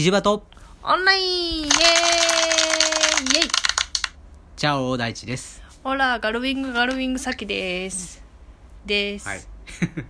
[0.00, 0.46] キジバト。
[0.82, 1.70] オンラインイエーイイ
[3.42, 3.48] エイ。
[4.56, 5.62] チャオ大地です。
[5.84, 8.24] ほら、ガルウィングガルウィングサキです。
[8.86, 9.28] です。
[9.28, 9.40] はい。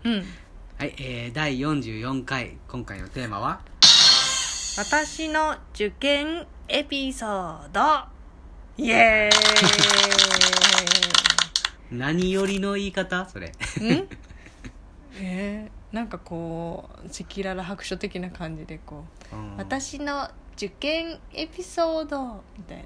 [0.04, 0.24] うん。
[0.78, 3.62] はい、えー、第44回今回のテーマは？
[4.78, 8.04] 私の受験エピソード。
[8.76, 9.28] イエ
[11.90, 13.28] 何よりの言い方？
[13.28, 13.52] それ。
[13.58, 14.08] ーイん？
[15.18, 19.56] えー、なんかこう赤裸々白書的な感じでこう、うん。
[19.56, 22.84] 私の受験エピソードみたいな。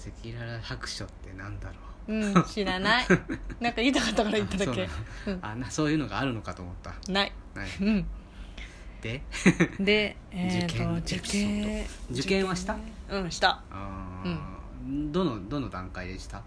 [0.00, 1.74] 赤裸々白書ってなんだろ
[2.08, 2.14] う。
[2.14, 3.06] うん知らない。
[3.60, 4.84] なんか言いたかったから言っただけ。
[4.84, 4.88] あ
[5.24, 5.46] そうなの。
[5.48, 6.94] あなそういうのがあるのかと思った。
[7.12, 7.32] ない。
[7.54, 7.68] はい。
[7.80, 8.06] うん。
[9.02, 9.22] で？
[9.78, 11.66] で、 えー、と受受験エピソード。
[11.66, 12.76] 験受験はした？
[13.10, 13.62] うんした。
[13.70, 15.12] あー。
[15.12, 16.42] どのどの段階でした？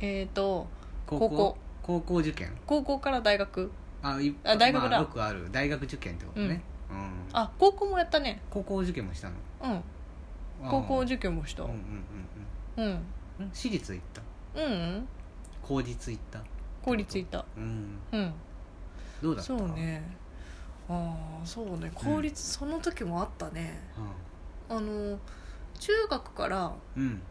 [0.00, 0.68] えっ、と
[1.06, 1.58] 高校。
[1.82, 2.56] 高校受験？
[2.66, 3.72] 高校から大学？
[4.02, 4.90] あいあ大学だ。
[4.90, 5.48] まあよくある。
[5.52, 7.28] 大学受験ってことね、うん。
[7.32, 8.42] あ高校もやったね。
[8.50, 9.36] 高校受験もしたの？
[9.62, 9.84] うん。
[10.68, 11.62] 高校受験もした。
[11.64, 11.76] うんうん
[12.76, 12.92] うんうん。
[13.38, 13.50] うん。
[13.52, 14.22] 私立行った？
[14.60, 15.08] うんうん。
[15.62, 16.40] 公立行った？
[16.82, 17.44] 公立行った。
[17.56, 17.98] うん。
[18.12, 18.32] うん。
[19.22, 19.56] どうだった？
[19.56, 20.16] そうね。
[20.88, 21.90] ああそうね。
[21.94, 23.80] 公立、その時もあったね。
[24.68, 25.18] あの
[25.78, 27.02] 中学からうん。
[27.02, 27.22] うん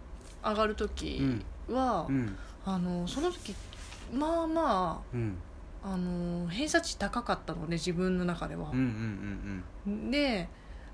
[0.43, 2.35] 上がる時は、うん。
[2.65, 3.53] あのその時
[4.11, 5.37] まあまうん
[5.83, 8.69] ああの偏差値高かったのね自分の中では。
[8.71, 10.47] うんうんうんで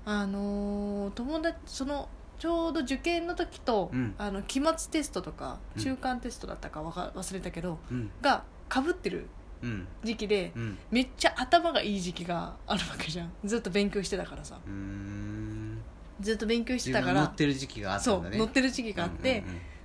[0.04, 2.08] あのー友達その
[2.38, 4.14] ちょうど受験の時と、うん。
[4.16, 5.82] あの期末テストとかうん。
[5.82, 7.96] 中間テストだったかわか忘れたけどうん。
[7.96, 9.26] うんがかぶってる
[9.62, 9.86] うん。
[10.04, 10.78] 時期でうん。
[10.90, 13.32] めっちゃ頭がいい時期があるわけじゃん。
[13.44, 14.58] ずっと勉強してたからさ。
[14.64, 15.78] うーん。
[16.20, 17.22] ずっと勉強してたから。
[17.22, 18.38] 乗ってる時期があったそうんだね。
[18.38, 19.44] 乗ってる時期があって、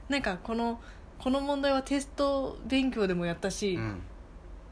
[0.10, 0.80] なんかこの
[1.18, 4.02] この問題はテスト勉強でもやったし、うんうん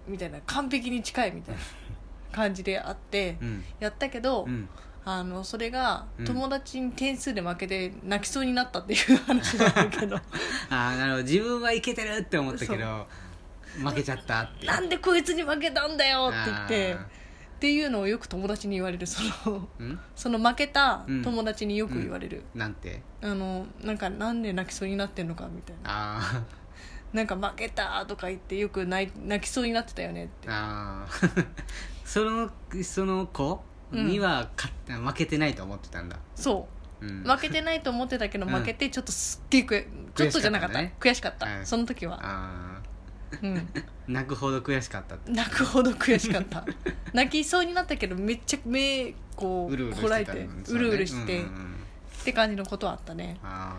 [0.08, 1.62] みたいな完璧に近いみたいな
[2.32, 3.64] 感じであって、うん。
[3.80, 4.68] やったけど、うん。
[5.04, 6.26] あのそれがうん。
[6.26, 10.16] 友達に点数で負けて泣きそうになったっていう話なんだけど。
[10.70, 11.24] ああなるほど。
[11.24, 13.08] 自分はいけてるって思ったけど
[13.84, 14.66] 負けちゃったって。
[14.68, 20.00] なんでこいつに負けたんだよって言ってあっていうのをよく友達に言われるそのーうん？
[20.16, 23.04] その負けた友達によく言われる、なんて？
[23.22, 25.82] あのなんかなんで泣きそうになってんのかみたいな。
[25.86, 26.44] あ
[27.14, 30.48] なんか負けたとか言ってよく泣い泣きそうになってたよねって。
[30.48, 31.48] ーあー。
[32.06, 32.50] その
[32.84, 36.68] その子には勝っ負けてないと思ってたんだ、そ
[37.02, 37.06] う。
[37.06, 38.52] うん、負けてないと思ってたけどうん。
[38.54, 39.86] 負けてちょっとすっげえ悔
[40.16, 40.80] ちょっとじゃなかった。
[40.80, 41.66] 悔しかった,、うん。
[41.66, 42.82] その時は、あ
[43.42, 43.62] うん、あ
[44.08, 46.66] 泣くほど悔しかった泣くほど悔しかった。
[47.14, 51.46] 泣きそうになったけどめっちゃ目こうこらえしてうるうるして、っ
[52.24, 53.38] て感じのことはあったね。
[53.44, 53.76] あ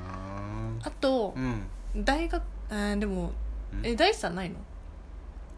[0.82, 2.04] あとあ、うん。
[2.04, 2.42] 大学
[2.72, 3.32] あーでも
[3.72, 3.86] うん。
[3.86, 4.56] え大地さんないの？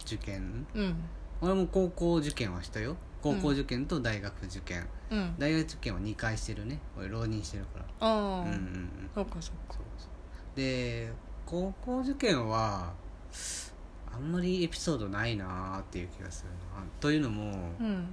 [0.05, 0.67] 受験？
[0.75, 0.95] うん。
[1.41, 2.97] 俺も高校受験はしたよ。
[3.23, 5.35] 高校受験と大学受験、うん。
[5.39, 6.79] 大学受験は2回してるね。
[6.99, 7.85] 俺浪人してるから。
[8.01, 9.11] ああ、うんうんうん。
[9.15, 9.75] そうかそうか。
[9.75, 10.57] そうそう。
[10.57, 11.11] で
[11.47, 12.93] 高校受験は
[14.13, 16.85] あんまりエピソードないなーっていう気がするな。
[17.01, 18.07] というのも、うん。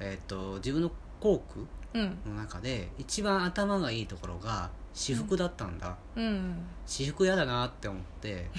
[0.00, 0.90] えっと自分の
[1.20, 2.18] 校区うん。
[2.26, 8.50] の中で一番頭がいいところが私服だったんだ、うん私服嫌だなって思って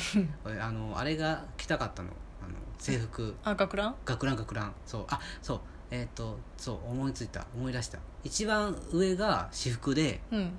[0.44, 2.09] 俺あのあれが着たかったの。
[2.41, 3.35] あの制服。
[3.44, 3.95] あ学ラン？
[4.05, 4.73] 学ラン学ラン。
[4.85, 5.05] そう。
[5.09, 5.59] あそう。
[5.91, 7.45] えっ、とそう思いついた。
[7.55, 7.99] 思い出した。
[8.23, 10.51] 一番上が私服でうん。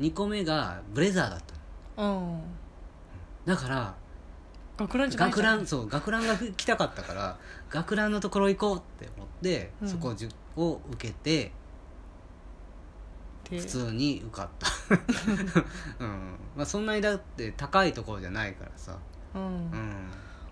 [0.00, 1.40] 2個目がブレザーだっ
[1.96, 2.20] たの。
[2.20, 2.40] うん。
[3.46, 3.94] だから
[4.76, 7.38] 学ランじゃない学ランそう学ランが着たかったから
[7.70, 9.88] 学ランのところ行こうって思って、うん。
[9.88, 10.14] そこ
[10.56, 11.52] を受けて
[13.48, 14.66] 普通に受かった、
[15.98, 16.38] うん。
[16.56, 18.98] まあ、そんなにだって高いところじゃないからさ。
[19.34, 19.42] うん。
[19.42, 20.10] うん。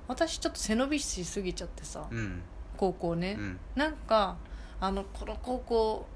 [0.08, 2.42] 私ちょっと背伸びしすぎちゃってさうん。
[2.76, 3.36] 高校ね。
[3.38, 3.60] うん。
[3.74, 4.36] なんか
[4.80, 6.06] あのこの高校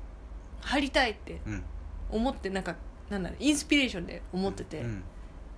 [0.60, 1.62] 入りたいってうん。
[2.10, 2.74] 思ってなんか
[3.10, 5.04] なんだろうインスピレーションで思ってて、いうん。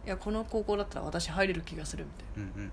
[0.05, 2.71] やこの高校だったら私入れる気がするみたいうんうんな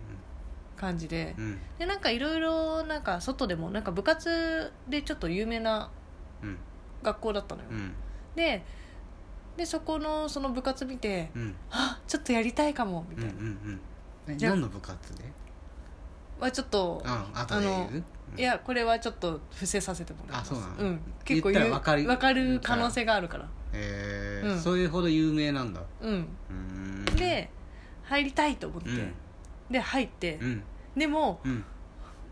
[0.78, 1.60] 感じで、うん。
[1.80, 5.90] でなんかいろいろなんか外でもなんか部活でちょっと有名な
[6.44, 6.58] うん。
[7.04, 7.94] 学校だったのよ、うん。
[8.36, 8.64] で
[9.58, 11.56] でそこのその部活見てうん。
[11.72, 13.80] あちょっとやりたいかもみうんうたいな、ん
[14.28, 15.24] うんじゃあ何の部活で？
[16.40, 18.04] はちょっとあ後で言う
[18.38, 20.52] いやこれはちょっと伏せさせてもらいます。
[20.52, 20.96] あそうなの？
[20.96, 23.46] ん、結構言ったら分かる分かる可能性があるから。
[23.46, 24.60] へえうん。
[24.60, 25.82] それほど有名なんだ。
[26.02, 26.12] うん。
[26.12, 27.16] うーん。
[27.16, 27.50] で
[28.04, 29.14] 入りたいと思って、うん。
[29.70, 30.64] で入って、うん。
[30.98, 31.64] でもうん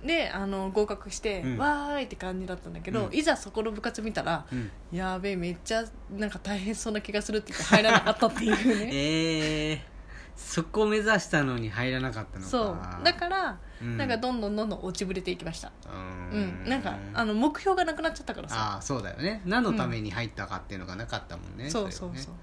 [0.05, 1.57] であの合格して、うん。
[1.57, 3.13] わーいって感じだったんだけど、うん。
[3.13, 4.71] いざそこの部活見たらうん。
[4.91, 8.89] やべえめっちゃなんか大変そうな気がするって言って入らなかったっていうね。
[8.93, 9.93] ええ
[10.35, 12.49] そこを目指したのに入らなかったのか。
[12.49, 13.03] そう。
[13.03, 13.97] だから、うん。
[13.97, 15.71] なんかどんどんどんどん落ちぶれていきました。
[15.85, 16.63] ううん。
[16.65, 18.55] んなんかあの目標がなくなっちゃったからさ。
[18.57, 19.41] ああそうだよね。
[19.45, 22.33] 何のために入ったかっていうのがなかったもんね、そうそうそう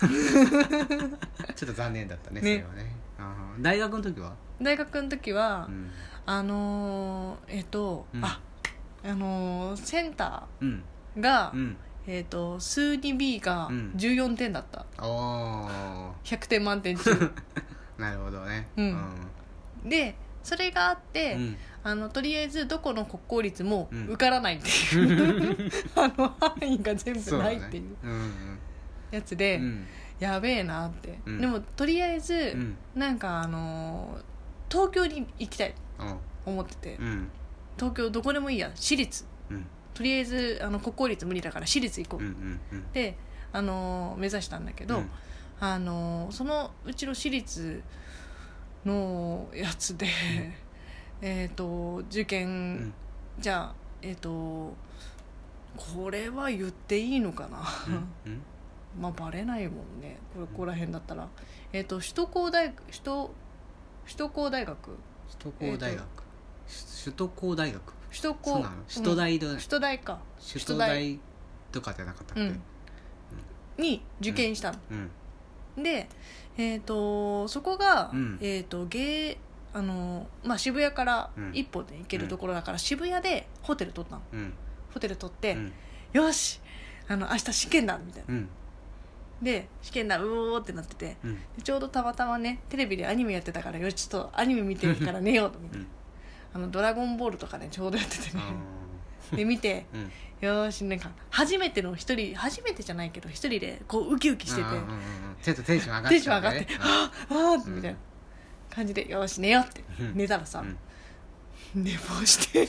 [1.54, 2.96] ちょっと残念だったねそねれはね。
[3.18, 3.62] あー。
[3.62, 5.90] 大学の時は、大学の時は、うん。
[6.26, 8.24] あのーえっ、と、うん。
[8.24, 8.40] あ
[9.04, 11.76] あのーセンタうんーが、うん。
[12.06, 13.92] えっ、と数 2B がうん。
[13.96, 16.10] 14点だった、おー。
[16.24, 17.10] 100点満点中。
[17.98, 18.68] なるほどね。
[18.76, 19.06] うん。
[19.84, 21.56] でそれがあって、うん。
[21.82, 24.04] あのとりあえずどこの国公立もうん。
[24.08, 27.96] 受からないっていう、 あの範囲が全部そうだねないっていう。
[28.02, 28.55] うん
[29.16, 29.62] やつで、うん。
[29.62, 29.86] うん
[30.18, 31.40] やべえなって、うん。
[31.42, 32.76] でもとりあえず、うん。
[32.94, 34.22] なんかあのー
[34.72, 35.74] 東京に行きたい。
[35.98, 36.16] うん。
[36.46, 37.28] 思ってて、うん。
[37.76, 39.26] 東京どこでもいいや私立。
[39.50, 39.66] うん。
[39.92, 42.92] とりあえずあの国公立無理だから私立行こう、うんうんうん。
[42.92, 43.14] で、
[43.52, 45.10] あのー目指したんだけど、うん。
[45.60, 47.82] あのーそのうちの私立
[48.86, 50.06] のやつで、
[51.20, 52.94] えっと受験、うん。
[53.38, 54.74] じゃあえっ、と
[55.76, 57.58] これは言っていいのかな、
[58.26, 58.42] うん
[58.98, 60.18] まあバレないもんね。
[60.34, 61.28] こここら辺だったら。
[61.72, 63.34] えっ、と首都高大首都
[64.06, 64.76] 首都高大学。
[65.28, 66.04] 首都高大学。
[67.04, 67.82] 首都高大学。
[68.10, 69.56] 首都高首都大だうん。
[69.56, 70.18] 首都大か。
[70.40, 71.20] 首都大
[71.72, 72.40] とかじゃなかったっけ？
[72.40, 72.62] うん。
[73.78, 74.78] に受験したの、
[75.76, 75.82] うん。
[75.82, 76.08] で
[76.56, 78.38] えっ、とそこが、うん。
[78.40, 79.38] えっ、と芸
[79.74, 81.50] あのまあ渋谷からうん。
[81.52, 84.22] 一本で行けるところだから、渋谷でホテル取ったの。
[84.32, 84.52] うん。
[84.94, 85.72] ホテル取って、うん。
[86.12, 86.60] よし
[87.08, 88.34] あの明日試験だみたいな。
[88.34, 88.48] うん
[89.42, 91.34] で試験だうおーってなっててうん。
[91.34, 95.86] でちょうどたまたまねテレビでアニメやってたからよしちょっとアニメ見てるから寝ようと思って、うん
[96.54, 98.42] あのドラゴンボールとかねちょうどやっててね。
[99.32, 100.48] あで見てーうん。
[100.48, 104.62] よーしなんか初めての一人初めてじゃないけど一人でこうウキウキしてて。
[104.62, 105.00] うんうんうんうん。
[105.42, 107.98] ちょっとテンション上がっテンション上がってね「あーあーみたいな
[108.70, 109.84] 感じで「よーし寝よう」って。
[110.00, 110.16] うん。
[110.16, 110.64] 寝たらさ
[111.74, 111.84] うん。
[111.84, 112.62] 寝坊して。
[112.62, 112.68] うん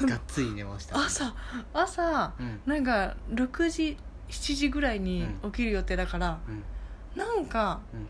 [0.06, 0.96] がっつり寝ました。
[0.98, 1.34] 朝
[1.72, 2.60] 朝うん。
[2.66, 3.96] なんか6時
[4.28, 5.50] 7時ぐらいにうん。
[5.52, 6.62] 起きる予定だからうん。
[7.18, 8.08] なんかうん。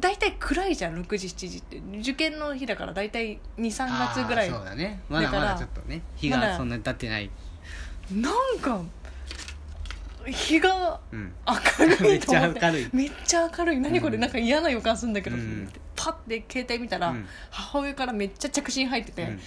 [0.00, 1.78] 大体暗いじゃん6時7時って。
[2.00, 4.48] 受験の日だから大体23月ぐらい。
[4.50, 5.00] あーそうだね。
[5.08, 6.02] まだまだからだちょっとね。
[6.16, 7.30] 日まだがそんなに経ってない。
[8.10, 8.80] なんか
[10.26, 11.32] 日がうん。
[11.78, 12.60] 明るめっちゃいと思って。
[12.66, 12.90] 明るい。
[12.92, 13.78] めっちゃ明るい。
[13.80, 14.14] 何これ？
[14.16, 14.20] うん。
[14.20, 15.72] なんか嫌な予感するんだけど、うん。
[15.94, 17.26] パッて携帯見たら、うん。
[17.50, 19.40] 母親からめっちゃ着信入ってて、うん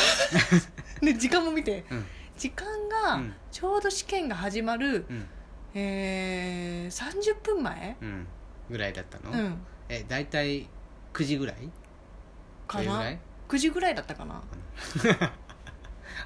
[1.00, 1.84] で時間も見て。
[1.90, 2.06] うん。
[2.36, 3.34] 時間がうん。
[3.50, 5.26] ちょうど試験が始まる、うん。
[5.74, 8.26] えー、30分前、うん。
[8.70, 9.30] ぐらいだったの？
[9.30, 9.58] うん、
[9.88, 10.68] え大体
[11.12, 11.70] 9時ぐらい？
[12.66, 12.84] かな？
[12.84, 14.42] それぐらい？9時ぐらいだったかな？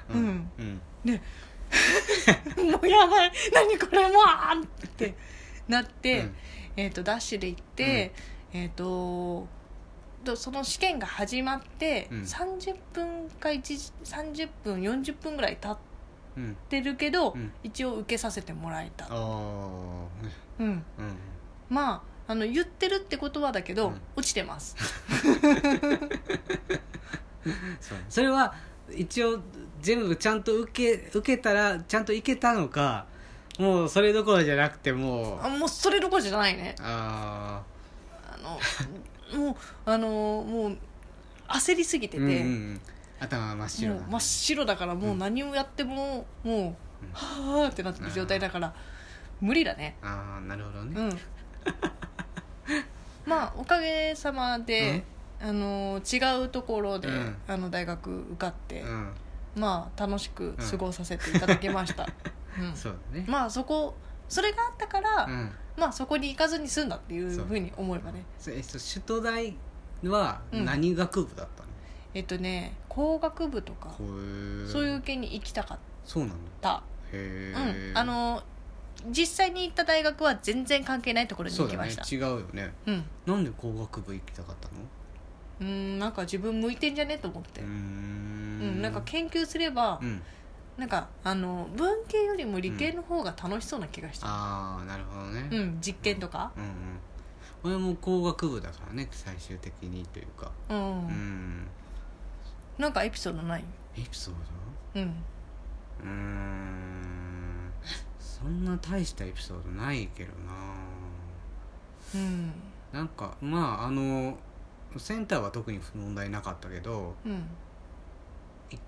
[0.09, 0.25] ううん。
[0.27, 0.81] んうん。
[2.71, 3.31] もうやばい。
[3.53, 5.15] 何これもうあーって
[5.67, 6.35] なって、うん。
[6.77, 8.13] えー、とダッシュで行って、
[8.53, 8.83] えっ、と
[9.45, 9.47] と
[10.35, 12.21] その試験が始まって、うん。
[12.21, 15.77] 30分か1時30分40分ぐらい経っ
[16.37, 17.51] うんてるけど、うん。
[17.63, 19.07] 一応受けさせてもらえた。
[19.07, 20.03] うん、
[20.59, 20.83] うん。
[21.69, 24.01] まああの言ってるってことはだけど、うん。
[24.15, 24.75] 落ちてます。
[28.09, 28.53] それは
[28.95, 29.39] 一応
[29.81, 33.07] 全部ちゃんと受け受けたらちゃんといけたのか
[33.57, 35.41] もうそれどころじゃなくてもう。
[35.43, 36.75] あもうそれどころじゃないね。
[36.79, 37.61] あ
[38.33, 38.59] あの
[39.33, 39.55] もう
[39.85, 40.77] あのもう
[41.47, 42.39] 焦りすぎてて、あうんうんう
[42.73, 42.81] ん。
[43.19, 46.75] 頭が真っ白なもう真っ白だからもう何をやっても、もう
[47.13, 48.73] はあってなってる状態だから
[49.39, 49.97] 無理だね。
[50.01, 50.99] ああなるほどね。
[50.99, 51.19] うん。
[53.25, 55.03] まあおかげさまで、
[55.39, 57.35] あの違うところで、うん。
[57.47, 59.13] あの大学受かって、うん。
[59.55, 62.07] まあ楽しく過ごさせていただきました、
[62.59, 62.75] うん。
[62.75, 63.25] そうだね。
[63.27, 63.95] まあそこ
[64.29, 68.23] それがあったから、うんまあそこに行かずに済んだっていうふうに思えばね。
[68.39, 69.55] そえっと首都大
[70.03, 71.69] はうん何学部だったの、
[72.13, 76.35] えっとね工学部とかそういう系に行きたかっそうなんだ。
[76.61, 78.43] たへえうん、あの
[79.09, 82.15] 実際に行った大学は全然関係ないところにそうだね行きました。
[82.15, 82.73] 違うよね。
[82.85, 83.03] うん。
[83.25, 84.73] なんで工学部行きたかったの？
[85.61, 87.17] うんなんか自分向いてんじゃね？
[87.17, 87.61] と思って。
[87.61, 90.21] うーうん、んなんか研究すれば、うん
[90.81, 94.25] なんかあの文系よりも理系の方が楽しそうな気がした。
[94.27, 95.47] ああなるほどね。
[95.51, 96.51] うん、実験とか。
[96.57, 96.71] うんうん。
[97.63, 100.51] 俺も工学部だからね最終的にというか。
[100.69, 101.67] うん、うん。
[102.79, 103.63] なんかエピソードない？
[103.95, 104.33] エピソー
[104.95, 105.13] うん。
[105.99, 107.71] ドうーん。
[108.19, 110.51] そんな大したエピソードないけどな。
[112.15, 112.51] うん。
[112.91, 114.35] なんかまああの
[114.97, 117.33] センターは特に問題なかったけどうん。
[117.33, 117.35] い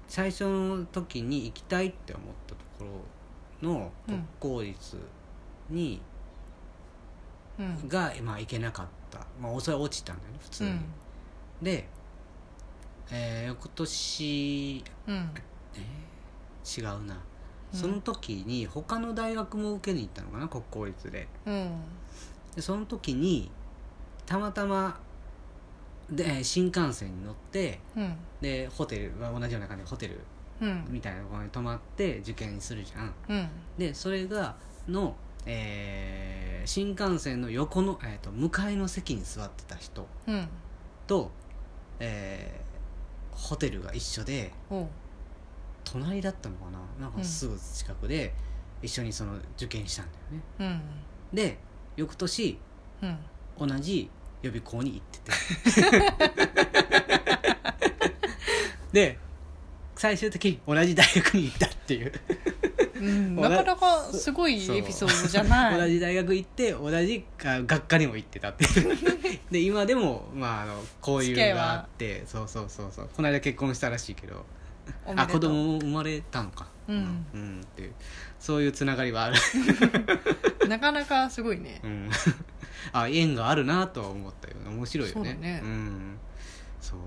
[0.08, 2.86] 最初の時に行きたいって思ったとこ
[3.62, 4.98] ろのうん国公立
[5.70, 6.02] に
[7.60, 7.88] うん。
[7.88, 10.84] が、まあ、行けなかった、まあ、それは落ちたんだよね普通に、うん。
[11.62, 11.88] で、
[13.12, 15.30] えー翌年、うん。
[15.76, 15.84] えー
[16.80, 17.16] 違うな。
[17.16, 17.20] うん
[17.74, 21.28] その時に他の大学も受けに行ったのかな国公立で。
[21.46, 21.82] うん。
[22.56, 23.50] でその時に
[24.28, 25.00] たまたま
[26.10, 28.16] で新幹線に乗ってうん。
[28.42, 30.20] でホテルは同じような感じでホテル
[30.62, 30.86] うん。
[30.90, 33.14] みたいなところに泊まって受験するじゃん。
[33.30, 33.50] うん。
[33.78, 34.56] でそれが
[34.88, 40.48] の、えー新幹線の横の、えー、と向かいの席に座ってた人うん。
[41.08, 41.30] と、
[42.00, 42.64] えー
[43.36, 44.88] ホテルが一緒でおう。
[45.84, 46.66] 隣だったのか
[47.00, 47.08] な？
[47.08, 48.34] なんかすぐ近くで
[48.82, 50.12] 一緒にその受験したんだ
[50.64, 50.82] よね。
[51.32, 51.36] うん。
[51.36, 51.58] で
[51.98, 52.58] 翌年
[53.02, 53.68] うん。
[53.68, 54.10] 同じ
[54.44, 55.20] 予備校に行って
[55.82, 56.14] て。
[58.94, 59.18] で
[59.96, 62.12] 最終的に同じ大学に行ったっていう。
[62.96, 65.80] うんなかなかすごいエピソードじゃない。
[65.80, 68.98] 同じ大学行って同じあ学科にも行ってたっていう。
[69.50, 73.10] で今でも、まあ、あの交友があってそうそうそうそう。
[73.16, 74.46] この間結婚したらしいけど。
[75.16, 76.68] あ子供も生まれたのか。
[76.88, 77.26] うん。
[77.34, 77.94] うん、っていう
[78.44, 79.38] そういうつながりはある、
[80.68, 81.80] なかなかすごいね。
[81.82, 82.10] うん、
[82.92, 84.70] あ縁があるなとは思ったよね。
[84.70, 85.60] 面白いよね。
[85.62, 86.20] そうん、
[86.82, 87.00] そう。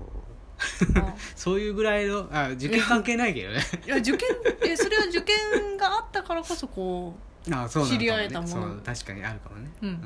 [0.99, 1.13] あ。
[1.35, 3.59] そういうぐらいのあ受験関係ないけどね。
[3.85, 4.19] いや受験
[4.65, 7.15] えそれは受験があったからこそこ
[7.51, 8.53] あそうね、知り合えたもの。
[8.53, 9.71] そう確かにあるかもね。
[9.81, 10.01] ううん。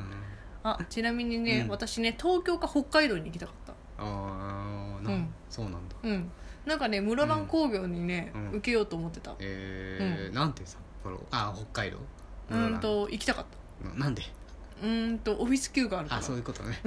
[0.63, 1.69] あちなみにね、うん。
[1.69, 3.73] 私ね東京か北海道に行きたかった。
[4.03, 5.33] ああな、うん。
[5.49, 5.95] そうなんだ。
[6.03, 6.31] うん。
[6.65, 8.49] なんかね室蘭工業にね、うん。
[8.49, 9.33] 受けようと思ってた。
[9.39, 11.25] えーなんて札幌？
[11.31, 11.97] あ北海道？
[12.51, 13.45] うーんと行きたかっ
[13.81, 13.89] た。
[13.89, 14.21] ななんで？
[14.81, 16.21] うーんとオフィス級があるから。
[16.21, 16.79] あそういうことね。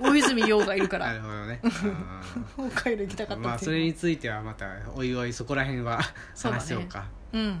[0.00, 1.60] 大泉洋がいるかならるほどね。
[2.72, 6.00] 北海道行きたかったまあそれについてはまたおいおいそこら辺は
[6.40, 7.06] 話しようか。
[7.32, 7.58] うん。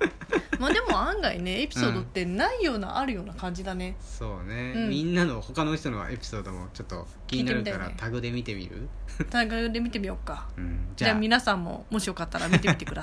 [0.60, 3.96] まあでも案外ねエピソードってないような、あるような感じだね。
[4.00, 4.90] そうね、うん。
[4.90, 8.88] みんなの他の人のエピソードもちょっと気になるか聞いてみたいねらタグで見てみる、
[9.30, 10.48] 大会で見てみようか。
[10.56, 11.14] うん、じゃあ。
[11.14, 12.94] 皆さんももしよかったら見てみてくだ